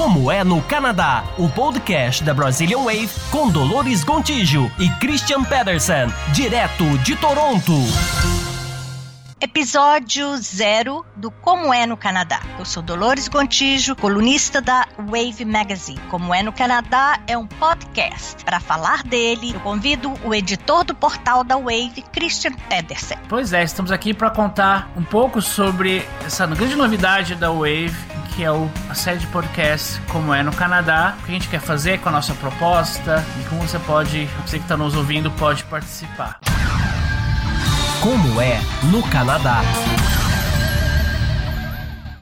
[0.00, 6.06] Como é no Canadá, o podcast da Brazilian Wave com Dolores Gontijo e Christian Pedersen,
[6.32, 7.74] direto de Toronto.
[9.42, 12.40] Episódio zero do Como é no Canadá.
[12.58, 16.00] Eu sou Dolores Gontijo, colunista da Wave Magazine.
[16.10, 18.42] Como é no Canadá é um podcast.
[18.42, 23.18] Para falar dele, eu convido o editor do portal da Wave, Christian Pedersen.
[23.28, 27.96] Pois é, estamos aqui para contar um pouco sobre essa grande novidade da Wave,
[28.30, 31.16] que é o, a série de podcast Como é no Canadá.
[31.20, 34.58] O que a gente quer fazer com a nossa proposta e como você pode, você
[34.58, 36.40] que está nos ouvindo, pode participar.
[38.00, 39.60] Como é no Canadá.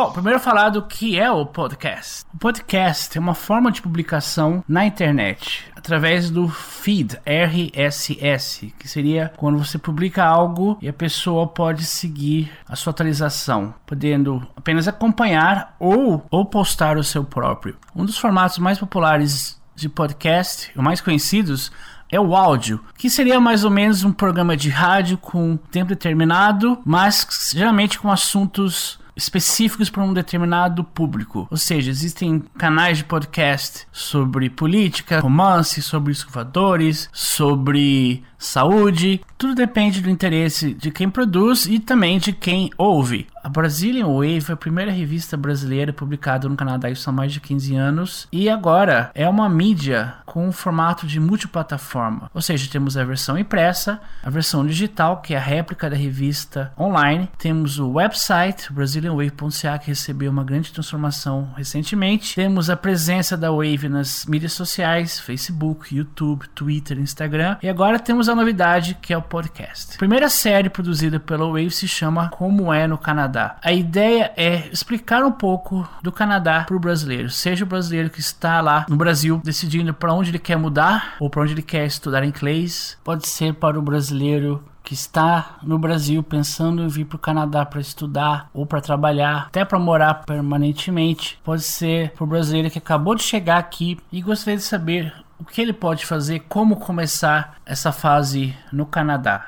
[0.00, 2.24] Bom, primeiro falar do que é o podcast.
[2.32, 9.30] O podcast é uma forma de publicação na internet através do feed RSS, que seria
[9.36, 15.76] quando você publica algo e a pessoa pode seguir a sua atualização, podendo apenas acompanhar
[15.78, 17.76] ou, ou postar o seu próprio.
[17.94, 21.70] Um dos formatos mais populares de podcast, os mais conhecidos,
[22.10, 26.80] é o áudio, que seria mais ou menos um programa de rádio com tempo determinado,
[26.86, 31.46] mas geralmente com assuntos específicos para um determinado público.
[31.50, 39.20] Ou seja, existem canais de podcast sobre política, romance, sobre escovadores, sobre saúde.
[39.38, 43.28] Tudo depende do interesse de quem produz e também de quem ouve.
[43.42, 47.40] A Brazilian Wave foi a primeira revista brasileira publicada no Canadá isso há mais de
[47.40, 52.30] 15 anos e agora é uma mídia com um formato de multiplataforma.
[52.34, 56.72] Ou seja, temos a versão impressa, a versão digital, que é a réplica da revista
[56.78, 63.50] online, temos o website brazilianwave.ca que recebeu uma grande transformação recentemente, temos a presença da
[63.50, 69.18] Wave nas mídias sociais, Facebook, YouTube, Twitter, Instagram e agora temos a novidade que é
[69.18, 69.94] o podcast.
[69.94, 73.56] A primeira série produzida pela Wave se chama Como é no Canadá.
[73.62, 78.20] A ideia é explicar um pouco do Canadá para o brasileiro, seja o brasileiro que
[78.20, 81.86] está lá no Brasil decidindo para onde ele quer mudar ou para onde ele quer
[81.86, 87.16] estudar inglês, pode ser para o brasileiro que está no Brasil pensando em vir para
[87.16, 91.38] o Canadá para estudar ou para trabalhar, até para morar permanentemente.
[91.44, 95.44] Pode ser para o brasileiro que acabou de chegar aqui e gostaria de saber o
[95.44, 99.46] que ele pode fazer, como começar essa fase no Canadá.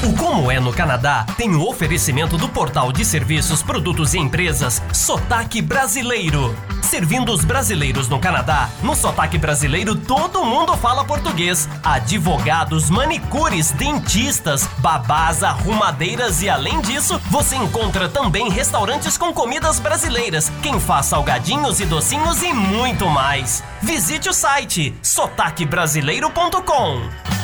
[0.00, 4.80] O Como é no Canadá tem o oferecimento do portal de serviços, produtos e empresas
[4.92, 6.54] Sotaque Brasileiro.
[6.80, 11.68] Servindo os brasileiros no Canadá, no Sotaque Brasileiro todo mundo fala português.
[11.82, 20.52] Advogados, manicures, dentistas, babás, arrumadeiras e além disso, você encontra também restaurantes com comidas brasileiras,
[20.62, 23.64] quem faz salgadinhos e docinhos e muito mais.
[23.82, 27.37] Visite o site sotaquebrasileiro.com.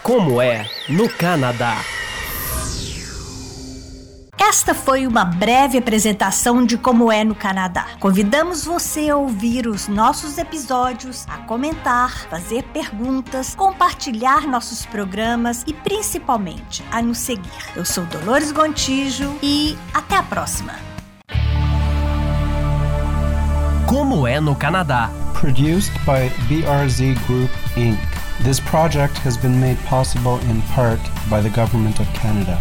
[0.03, 1.77] Como é no Canadá.
[4.53, 7.87] Esta foi uma breve apresentação de como é no Canadá.
[7.99, 15.73] Convidamos você a ouvir os nossos episódios, a comentar, fazer perguntas, compartilhar nossos programas e
[15.73, 17.51] principalmente a nos seguir.
[17.75, 20.75] Eu sou Dolores Gontijo e até a próxima.
[23.87, 25.11] Como é no Canadá.
[25.33, 27.99] Produced by BRZ Group Inc.
[28.45, 31.01] This project has been made possible in part
[31.31, 32.61] by the Government of Canada.